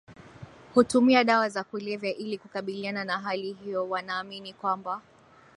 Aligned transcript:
hutumia 0.73 1.23
dawa 1.23 1.49
za 1.49 1.63
kulevya 1.63 2.15
ili 2.15 2.37
kukabiliana 2.37 3.03
na 3.03 3.19
hali 3.19 3.53
hiyo 3.53 3.89
Wanaamini 3.89 4.53
kwamba 4.53 5.01